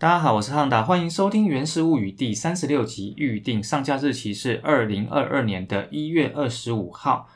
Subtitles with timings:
[0.00, 7.28] 大家好，我是汉达，欢迎收听《原始物语》第三十六集，预定上架日期是二零二二年的一月二十五号。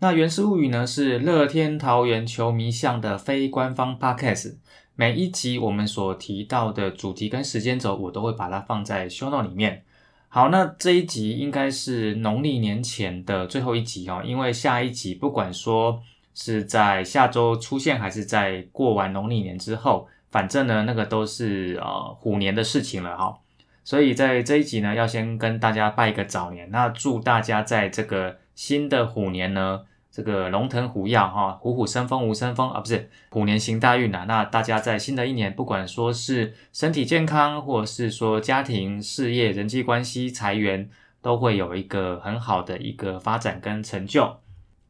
[0.00, 4.56] 那《原始物语》呢是乐天桃园球迷向的非官方 podcast，
[4.96, 9.84] 每一集我们所提到的主题跟时间轴，我都会把它放在 show note 里面。
[10.26, 16.02] 好，那这一集应该是农历年前的最后一集哦，因为下一集不管说
[16.34, 20.08] 是在下周出现，还是在过完农历年之后。
[20.30, 23.38] 反正呢，那个都是呃虎年的事情了哈，
[23.82, 34.26] 所以在这一集呢，要先跟大家拜一个早年，那祝大家在这个新的虎年呢，这个龙腾虎跃哈，虎虎生风，无生风啊，不是虎年行大运呐。
[34.28, 40.90] 那大家在新的一年，不管说是身体健康，或者是说家庭、事业、人际关系、财源，
[41.22, 44.36] 都会有一个很好的一个发展跟成就。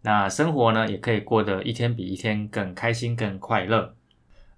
[0.03, 3.95] 那生活呢，也可以过得一天比一天更开心、更快乐。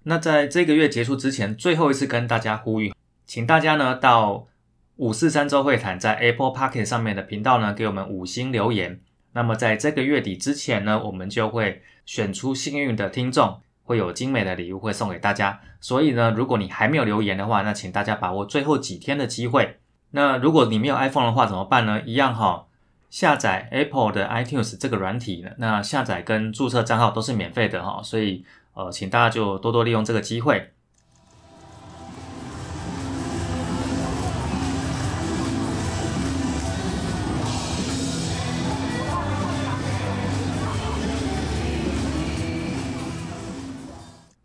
[0.03, 2.91] 那在这个月结束之前，最后一次跟大家呼吁，
[3.25, 4.47] 请大家呢到
[4.95, 8.99] 五四三周会谈在 Apple Pocket 上面的频道呢给我们五星留言。
[9.33, 15.61] 那么在这个月底之前呢，我们就会选出幸运的听众，会有精美的礼物会送给大家。
[15.79, 19.77] 所以呢，如果你还没有留言的话，那请大家把握最后几天的机会。
[20.09, 22.01] 那如果你没有 iPhone 的话怎么办呢？
[22.03, 22.65] 一样哈，
[23.11, 28.43] 下载 Apple 的 iTunes 这个软体呢，那下载跟注册账号都是免费的哈，所以。
[28.73, 30.71] 呃，请大家就多多利用这个机会。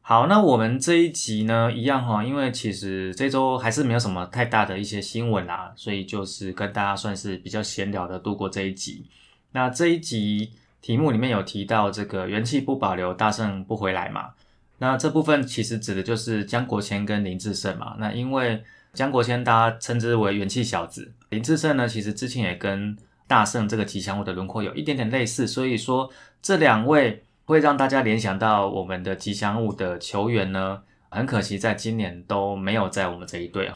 [0.02, 9.06] 好，那我们这一集呢，一样哈，因为其实这周还是没有什么太大的一些新闻啦，所以就是跟大家算是比较闲聊的度过这一集。
[9.52, 10.52] 那这一集。
[10.86, 14.30] 题目里面有提到这个元气不保留，大圣不回来嘛？
[14.78, 17.96] 那这部分其实指的就是江国谦跟林志胜嘛。
[17.98, 26.08] 那因为江国谦大家称之为元气小子，林志胜呢其实之前也跟大圣这个吉祥物的轮廓有一点点类似，所以说
[26.40, 33.74] 这两位会让大家联想到我们的吉祥物的球员呢，很可惜在今年都没有在我们这一队啊。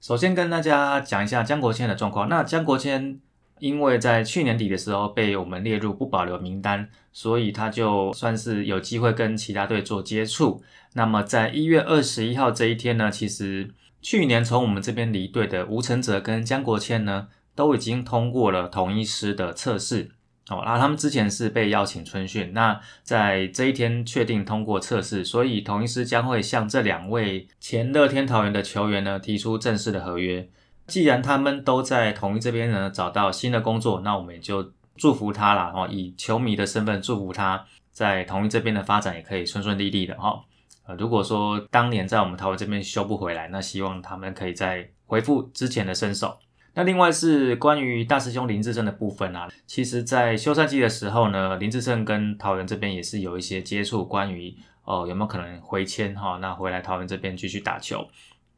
[0.00, 3.18] 首先跟大家讲一下江国谦的状况，那江国谦。
[3.62, 10.60] 因为在去年底的时候被我们列入不保留名单，所以他就算是有机会跟其他队做接触。
[10.94, 20.10] 那么在一月二十一号这一天呢，其实去年从我们这边离队的吴承泽跟江国谦呢，都已经通过了同一师的测试
[20.48, 20.64] 哦。
[20.66, 30.48] 那他们之前是被邀请春训，那在这一天确定通过测试，所以同一师将会向这两位前乐天桃园的球员呢提出正式的合约。
[30.86, 40.42] 既然他们都在统一这边呢找到新的工作，那我们也就祝福他了哦，以球迷的身份祝福他在统一这边的发展也可以顺顺利利的哈。
[40.86, 46.36] 呃，如果说当年在我们桃园这边修不回来，那希望他们可以再恢复之前的身手。
[46.74, 58.06] 那另外是关于大师兄林志胜的部分啊，其实在休赛季的时候呢，林志胜跟桃园这边也是有一些接触，关于哦有没有可能回迁哈，那回来桃园这边继续打球。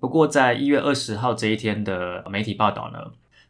[0.00, 2.98] 不过，在一月二十号这一天的媒体报道呢，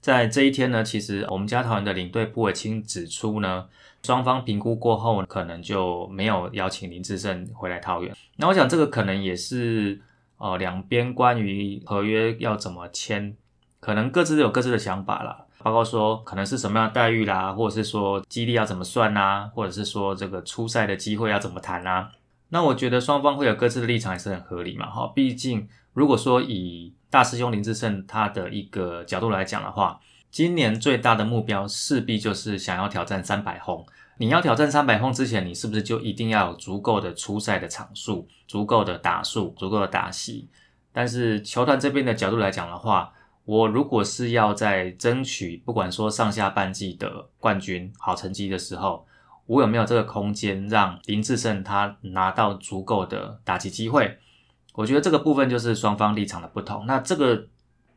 [0.01, 3.67] 在这一天呢，其实我们家桃园的领队布伟清指出呢，
[4.05, 8.15] 双方评估过后，可能就没有邀请林志胜回来桃园。
[8.37, 10.01] 那我想这个可能也是
[10.39, 13.35] 呃两边关于合约要怎么签，
[13.81, 22.11] 可能各自有各自的想法啦，包括说可能是什么样的待遇啦，或者是说激励要怎么算呐，或者是说这个出赛的机会要怎么谈啊。
[22.55, 24.89] 那我觉得双方会有各自的立场，也是很合理嘛。
[24.89, 29.99] 哈，毕竟如果说以大师兄林志胜他的一个角度来讲的话，
[30.31, 33.85] 今年最大的目标势必就是想要挑战三百轰。
[34.19, 40.49] 你要挑战三百轰之前，你是不是就一定要有足够的出赛的场数、足够的打数、足够的打席？
[40.93, 43.13] 但是球团这边的角度来讲的话，
[43.45, 49.05] 我如果是要在争取不管说上下半季的冠军好成绩的时候，
[49.47, 54.19] 我有没有这个空间让林志胜他拿到足够的打击机会？
[54.75, 56.85] 我觉得这个部分就是双方立场的不同。
[56.87, 57.47] 那这个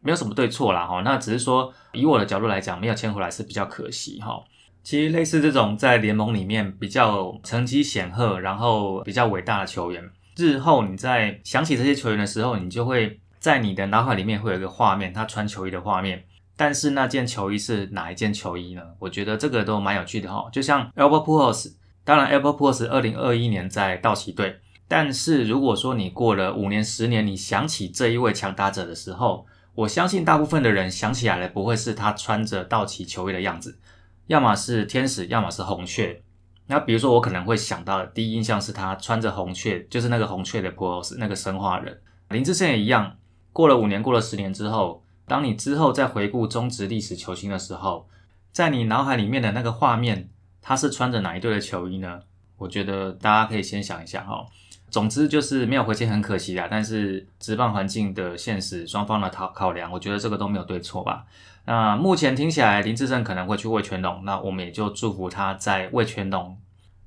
[0.01, 1.01] 没有什么对错啦，哈。
[1.03, 4.43] 那只是说以我的角度来讲，没有签回来是比较可惜，哈。
[4.83, 16.23] 其实类似这种在联盟里面比较成绩显赫，然后比较伟大的球员，日后你在想起这些球员的时候，你就会在你的脑海里面会有一个画面，他穿球衣的画面。
[16.57, 18.81] 但是那件球衣是哪一件球衣呢？
[18.99, 20.49] 我觉得这个都蛮有趣的哈。
[20.51, 29.45] 就像 Albert p u o l s 当然 Albert p u o l s 二零二一年在道奇队，但是如果说你过了五年、十年，你想起这一位强打者的时候，
[29.75, 33.77] 我相信大部分的人想起来了，不会是他穿着道奇球衣的样子，
[34.25, 36.21] 要么是天使，要么是红雀。
[36.65, 42.01] 那比如说我可能会想到的第一印象是他穿着红雀，就是那个红雀的 Pujols，那个生化人。
[42.29, 43.15] 林志炫也一样。
[43.53, 48.07] 过了五年，过了十年之后，当你之后再回顾中职历史球星的时候，
[48.51, 50.29] 在你脑海里面的那个画面，
[50.61, 52.21] 他是穿着哪一队的球衣呢？
[52.57, 54.45] 我觉得大家可以先想一下哈。
[54.89, 61.25] 总之就是没有回迁很可惜啦，但是职棒环境的现实，双方的考考量，我觉得这个都没有对错吧。
[61.65, 66.57] 那目前听起来林志胜可能会去魏全龙，那我们也就祝福他在魏全龙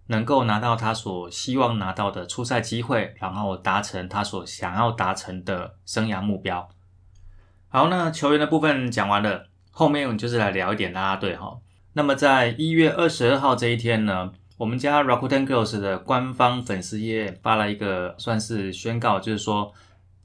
[0.08, 6.68] 能够拿到他所希望拿到的出赛机会，然后达成他所想要达成的生涯目标。
[7.72, 11.56] 好，那球员的部分讲完了，后面我们就是来聊一点啦啦队哈。
[11.92, 14.32] 那么在一月二十二号这一天呢？
[14.58, 19.72] 我们家 Rakuten Girls 的官方粉丝页发了一个算是宣告，就是说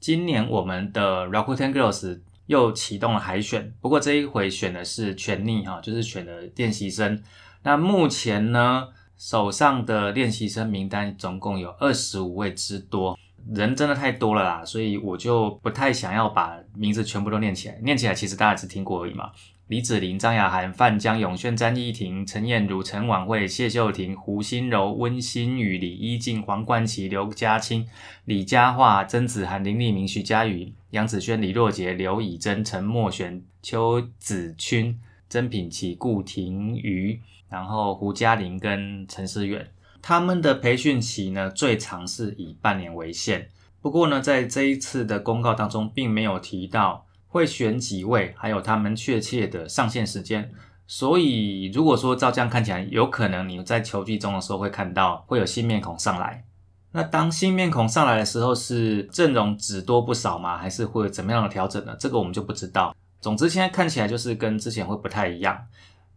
[0.00, 7.22] 今年我们的 Rakuten Girls 又启动了海选，不过这一回选的是全逆哈，就是选的练习生。
[7.62, 13.16] 那目前呢，手上的练习生名单总共有二十五位之多，
[13.54, 19.30] 人真的太多了啦，所以我就不太想要把名字全部都念起来，念起来其实大家只听过而已嘛。
[19.68, 27.84] 李子玲、张雅涵、范江永轩、詹依婷、陈燕如、陈婉慧、谢秀婷、胡心柔、温馨雨、李依静、黄冠琪、刘嘉清、
[28.26, 34.96] 李佳桦、曾子涵、林立明、徐佳雨、杨子轩、李若杰、刘以真、陈默璇、邱子君、
[35.28, 39.68] 曾品琪、顾廷瑜，然后胡嘉玲跟陈思远，
[40.08, 43.48] 他们的培训期呢，最长是以半年为限。
[43.82, 47.04] 不过呢，在这一次的公告当中，并没有提到。
[47.26, 50.52] 会选几位，还有他们确切的上线时间。
[50.86, 56.44] 所以，如果说照这样看起来，有可能你在球季中的时候会看到会有新面孔上来。
[56.92, 60.56] 那当新面孔上来的时候，是阵容只多不少吗？
[60.56, 61.96] 还是会有怎么样的调整呢？
[61.98, 62.94] 这个我们就不知道。
[63.20, 65.66] 总之，现在看起来就是跟之前会不太一样。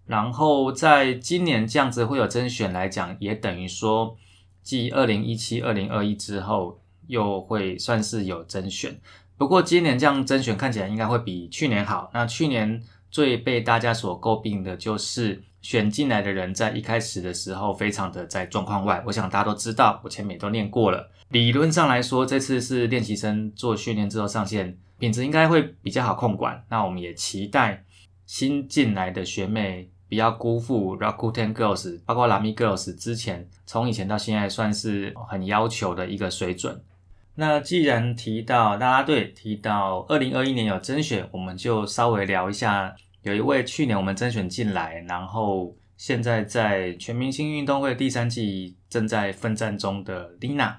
[0.09, 4.17] 然后，在今年这样子会有甄选来讲，也等于说，
[4.63, 8.99] 继二零一七、二零二一之后，又会算是有甄选。
[9.37, 12.09] 不过今年这样甄选看起来应该会比去年好。
[12.11, 19.03] 那去年最被大家所诟病的就是选进来的人在一开始的时候非常的在状况外。
[19.05, 21.11] 我想大家都知道，我前面也都念过了。
[21.29, 26.65] 理论上来说，这次是练习生做训练之后上线，品质应该会比较好控管。
[26.69, 27.85] 那我们也期待
[28.25, 36.81] 新进来的学妹不要辜负 Rakuten Girls，包括 Lami Girls 之前从以前到现在算是很要求的一个水准。
[37.35, 42.95] 那既然提到啦啦队，提到二零二一年有甄选，我们就稍微聊一下。
[43.21, 50.75] 有一位去年我们甄选进来，然后现在在全明星运动会第三季正在奋战中的 Lina。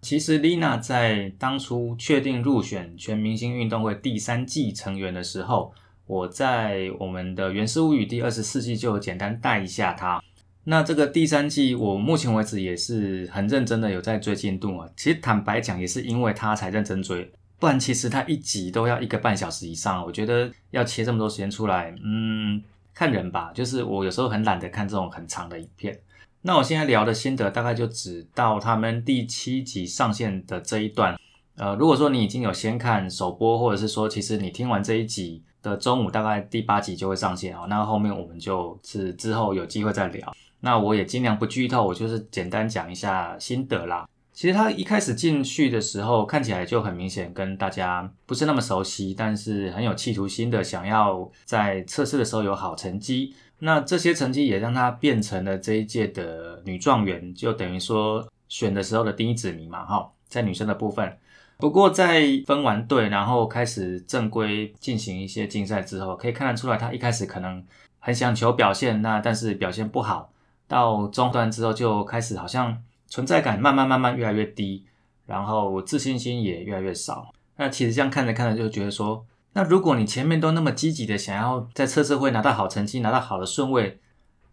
[0.00, 5.74] 其实 Lina 在当初确定入选全明星运动会第三季成员的时候，
[6.10, 10.20] 我在我们的《原始物语》第二十四季就简单带一下它。
[10.64, 14.88] 那这个第三季，我目前为止也是很认真的有在追进度啊。
[14.96, 17.30] 其实坦白讲，也是因为他才认真追，
[17.60, 20.04] 不然其实他一集都要一个半小时以上。
[20.04, 22.60] 我觉得要切这么多时间出来，嗯，
[22.92, 23.52] 看人吧。
[23.54, 25.96] 就是我有时候很懒得看这种很长的影片。
[26.42, 31.16] 那我现在聊的心得大概就只到他们第七集上线的这一段。
[31.54, 37.66] 呃，如果说你已经有先看首播，或者是说其实你听完这一集的中午，大概第八集就会上线啊。
[37.68, 40.32] 那后面我们就是之后有机会再聊。
[40.60, 44.06] 那我也尽量不剧透，我就是简单讲一下心得啦。
[44.32, 53.34] 其实他一开始进去的时候，看起来就很明显跟大家不是那么熟悉，但是很有企图心的，想要在测试的时候有好成绩。
[53.58, 61.18] 那这些成绩也让他变成了这一届的女状元，就等于说选的时候的第一指名嘛，哈，在女生的部分。
[61.60, 67.62] 不过在分完队，然后开始正规进行一些竞赛之后，可以看得出来，他一开始可能
[67.98, 70.32] 很想求表现，那但是表现不好。
[70.66, 74.84] 到中段之后就开始好像存在感慢慢慢慢越来越低，
[75.26, 77.32] 然后自信心也越来越少。
[77.56, 83.98] 那其实这样看着看着就觉得说，那如果你前面都那么积极的想要在测试会拿到好成绩，拿到好的顺位，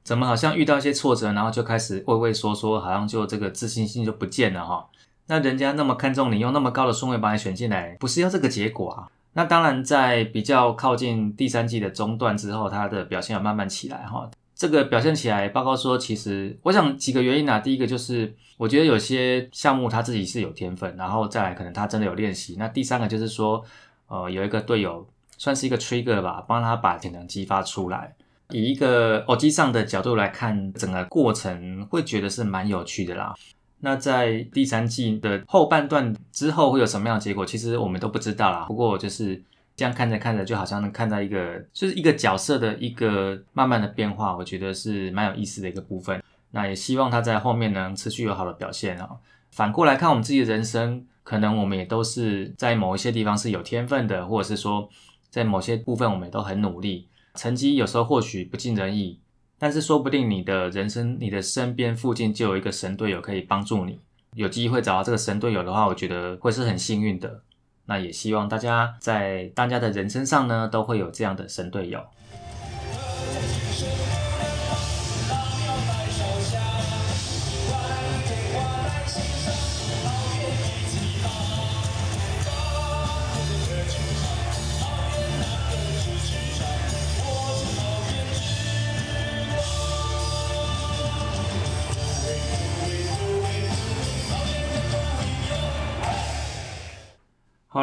[0.04, 4.88] 怎么好像遇到一些挫折，然后就开始畏畏缩缩，好像就这个自信心就不见了哈？
[5.28, 9.08] 那人家那么看重你，用那么高的顺位把你选进来，不是要这个结果啊？
[9.34, 14.30] 那当然在比较靠近第三季的中段之后，他的表现要慢慢起来哈。
[14.56, 17.60] 这个表现起来，报告说，其实我想几个原因啊。
[17.60, 22.56] 第一个就是，我觉得有些项目他自己是有天分，然后再来可能他真的有练习。
[22.58, 23.64] 那第三个就是说，
[24.08, 25.08] 呃，有一个队友
[25.38, 28.16] 算是一个 trigger 吧，帮他把潜能激发出来。
[28.50, 33.36] 以一个耳机上的角度来看，整个过程会觉得是蛮有趣的啦。
[33.80, 38.66] 那在第三季的后半段之后会有什么样的结果，其实我们都不知道啦。
[38.66, 39.44] 不过就是。
[39.78, 46.20] 这样看着看着，就好像能看到一个，就是一个角色的一个慢慢的变化，我觉得是蛮有意思的一个部分。
[46.50, 49.20] 那也希望他在后面能持续有好的表现哦。
[49.52, 54.90] 反过来看我们自己的人生，可能我们也都是在某一些地方是有天分的，或者是说
[55.30, 59.20] 在某些部分我们也都很努力，成绩有时候或许不尽人意，
[59.60, 64.00] 但是说不定你的人生、你的身边附近就有一个神队友可以帮助你。
[64.36, 67.42] 有机会找到这个神队友的话，我觉得会是很幸运的。
[67.86, 72.02] 那也希望大家在大家的人生上呢，都会有这样的神队友。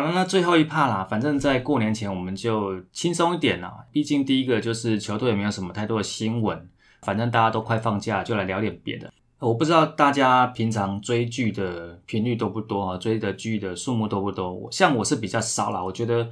[0.04, 3.84] 了，那最后一趴啦，反正在过年前我们就轻松一点啦。
[3.90, 6.68] 毕竟第一个就是球队也没有什么太多的新闻，
[7.02, 9.12] 反正大家都快放假，就来聊点别的。
[9.38, 12.96] 我不知道大家平常追剧的频率多不多啊？
[12.96, 14.68] 追的剧的数目多不多？
[14.70, 15.82] 像我是比较少啦。
[15.82, 16.30] 我觉得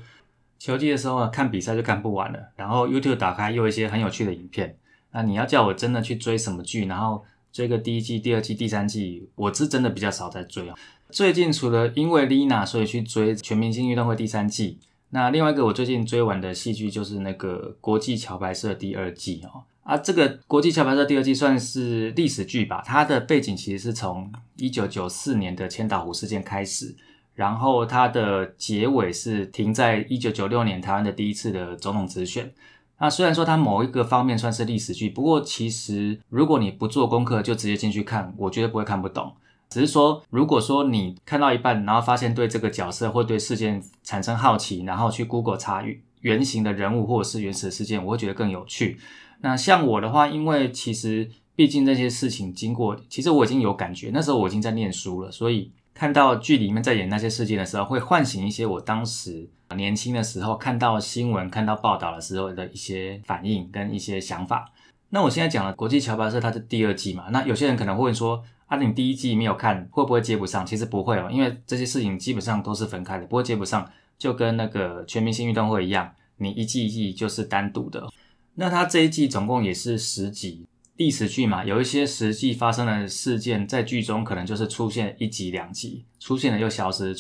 [0.59, 4.77] 球季的时候啊，看比赛就看不完了，然后 YouTube 打开又一些很有趣的影片。
[5.11, 10.75] 那你要叫我真的去追什么剧，然后追个第一季、第二季、第三季，我是真的比较少在追啊。
[11.13, 14.79] 最近除了因为 Lina 所以去追《全明星运动会》第三季，
[15.11, 19.65] 那另外一个我最近追完的戏剧就是那个《国际桥牌社》第二季哦。
[19.83, 26.97] 啊，这个《国际桥牌社》第二季算是历史剧吧，它的背景其实是从一九九四年的千岛湖事件开始，
[27.35, 32.51] 然后它的结尾是停在一九九六年台湾的第一次的总统直选。
[32.99, 39.35] 那虽然说它某一个方面算是历史剧，不过其实如果你不做功课就直接进去看，我觉得不会看不懂。
[39.73, 45.83] 只是说，如果说你看到一半，然后发现对这个角色或对事件产生好奇，然后去 Google 查
[46.21, 48.99] 原型的人物或者是原始事件，我会觉得更有趣。
[49.41, 64.71] 那像我的话，因为其实毕竟那些事情经过，其实我已经有感觉，那时候我已经在念书了，所以看到剧里面在演那些事件的时候，会唤醒一些我当时年轻的时候看到新闻、看到报道的时候的一些反应跟一些想法。
[65.13, 67.27] 那我现在讲了国际桥牌社，它是第二季嘛？
[67.31, 68.43] 那有些人可能会问说。
[68.67, 70.65] 啊你第一季没有看，会不会接不上？
[70.65, 78.09] 其实不会哦，因为这些事情基本上都是分开的，不会接不上，就跟那个全明星运动会一样，你一季一季就是单独的。
[78.55, 80.65] 那它这一季总共也是十集
[80.97, 87.15] 历史剧嘛，有一些实际发生的事件在剧中可能就是出现一集两集，出现了又消失。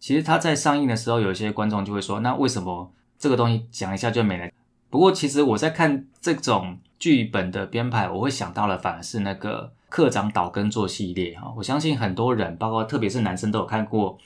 [0.00, 4.50] 其实它在上映的时候，有一些观众就会说，那为什么这个东西讲一下就没了？
[4.90, 9.72] 不过其实我在看这种剧本的编排，我会想到了反而是那个。
[9.88, 14.18] 课长岛根座系列哈，我相信很多人，包括特别是男生都有看过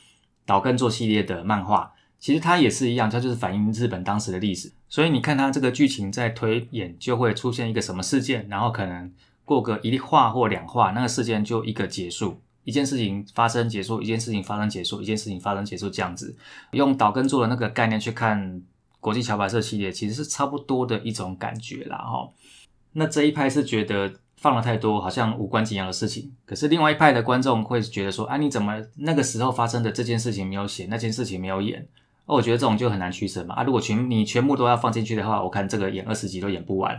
[0.47, 1.93] 岛根座系列的漫画。
[2.19, 4.73] 其实它也是一样，它就是反映日本当时的历史。
[4.89, 9.13] 所以你看它这个剧情在推演，就会出现一个什么事件，然后可能
[9.45, 16.35] 过个一话或两话，那个事件就一个结束，一件事情发生结束，一件事情发生结束，一件事情发生结束这样子。
[16.73, 18.63] 用岛根做的那个概念去看
[18.99, 22.29] 国际桥牌社系列，其实是差不多的一种感觉啦哈。
[22.93, 24.13] 那这一派是觉得。
[24.41, 31.87] 放了太多好像无关紧要的事情，可是另外一派的观众会觉得说：啊，你怎么那个时候发生的这件事情没有写，那件事情没有演？
[32.25, 33.57] 哦，我觉得这种就很难取舍嘛。
[33.57, 36.99] 啊，如果全你全部都要放进去的话，我看这个演二十集都演不完。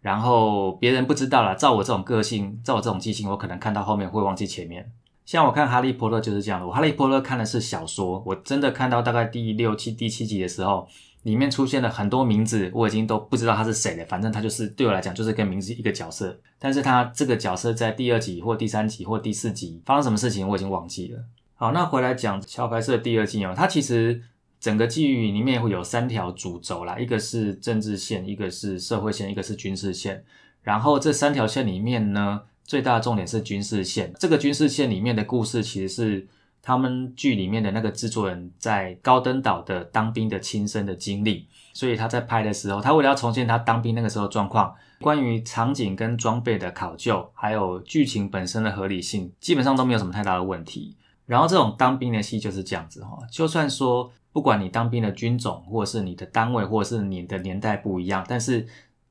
[0.00, 4.90] 然后别人不知道了，照我这种个性，照我这种记性，我可能看到后面会忘记前面。
[5.24, 10.88] 像我看《哈利波特》就是这样的，我《哈利波特》看的是小说，我真的看到大概第六七、第七集的时候。
[11.22, 14.04] 里面出现了很多名字，我已经都不知道他是谁了。
[14.06, 21.22] 反正他就是对我来讲就是跟名字一个角色，但是他这个角色在第二集或第三集或第四集发生什么事情，我已经忘记了。
[21.54, 24.22] 好，那回来讲桥牌社第二季哦，它其实
[24.58, 30.24] 整个剧里面会有三条主轴啦，一个是政治线，一个是社会线，一个是军事线。
[30.62, 34.12] 然后这三条线里面呢，最大的重点是军事线。
[34.18, 36.28] 这个军事线里面的故事其实是。
[36.62, 50.96] 他们剧里面的那个制作人在高登岛的当兵的亲身的经历，所以他在拍的时候，他为了要重现他当兵那个时候状况，关于场景跟装备的考究，还有剧情本身的合理性，基本上都没有什么太大的问题。
[51.24, 58.66] 然后这种当兵的戏就是这样子哈，就算说不管你当兵的军种，或者是你的单位，或者是你的年代不一样，但是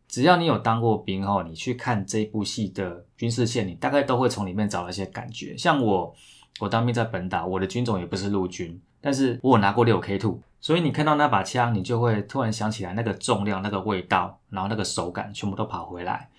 [0.07, 6.15] 只要你有当过兵后，你去看这部戏的军事线，你大概都会从里面找到一些感觉，像我。
[6.59, 16.29] 我当兵在本岛，我的军种也不是陆军，但是我有拿过六 K two，所以你看到那把枪，你就会突然想起来那个重量、那个味道，然后那个手感，全部都跑回来。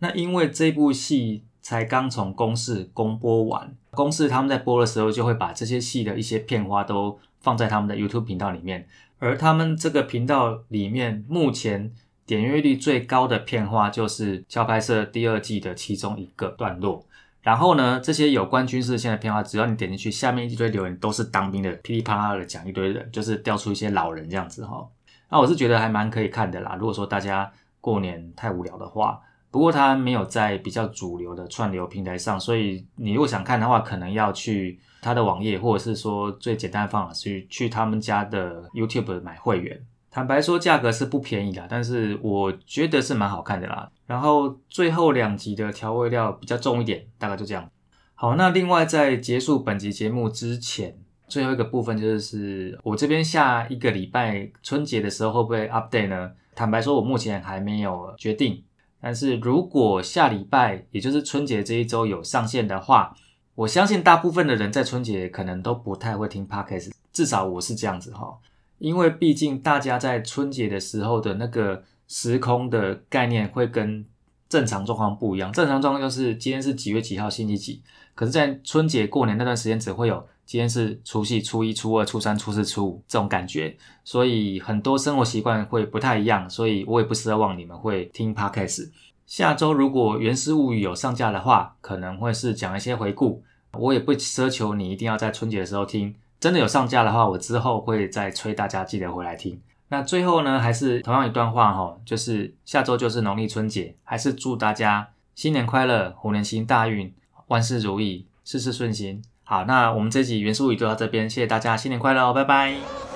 [0.00, 8.86] 那因为这部戏才刚从公视公播完，公视他们在播的时候就会把这些戏的一些片花都放在他们的 YouTube 频道里面，
[9.18, 11.92] 而他们这个频道里面目前
[12.26, 17.04] 点阅率最高的片花就是《桥牌社》第二季的其中一个段落。
[17.40, 24.86] 然后呢，这些有关军事线的片话，只要你点进去，下面一堆留言都是当兵的，噼里啪啦的讲一堆人，就是调出一些老人这样子哈。
[25.30, 26.76] 那我是觉得还蛮可以看的啦。
[26.78, 39.80] 如果说大家过年太无聊的话，不过它没有在比较主流的串流平台上，所以你如果想看的话，可能要去他的网页，或者是说最简单的方法是去他们家的 YouTube 买会员。
[40.18, 43.88] 坦白说，价格是不便宜的，但是我觉得是蛮好看的啦。
[44.04, 47.70] 然后最后两集的调味料比较重一点，大概就这样。
[48.16, 50.98] 好，那另外在结束本集节目之前，
[51.28, 56.32] 最后一个部分就是我这边下一个礼拜春节的时候会不会 update 呢？
[56.56, 58.64] 坦白说，我目前还没有决定。
[59.00, 63.14] 但是如果下礼拜，也就是春节这一周有上线的话，
[63.54, 68.36] 我相信大部分的人在春节可能都不太会听 podcast，至少我是这样子哈。
[68.78, 74.04] 因为毕竟大家在春节的时候的那个时空的概念会跟
[74.48, 75.52] 正常状况不一样。
[75.52, 77.82] 正常状况就是今天是几月几号星期几，
[78.14, 86.48] 可是，在春节过年那段时间只会有今天是除夕、初一、初二、初三、初四、初五这种感觉，所以很多生活习惯会不太一样。
[86.48, 88.90] 所以我也不奢望你们会听 podcast。
[89.26, 93.42] 下周如果《原始物语》有上架的话，可能会是讲一些回顾。
[93.72, 96.14] 我也不奢求你一定要在春节的时候听。
[96.40, 99.60] 真的有上架的话，我之后会再催大家记得回来听。
[99.88, 107.12] 那最后呢，还是同样一段话哈，就是下周就是农历春节，还是祝大家新年快乐，虎年行大运，
[107.46, 109.22] 万事如意，事事顺心。
[109.44, 113.07] 好，那我们这集元素语就到这边，谢谢大家，新年快乐哦，拜拜。